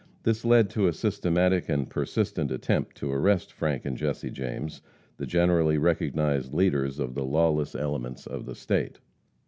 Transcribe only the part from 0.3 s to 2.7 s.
led to a systematic and persistent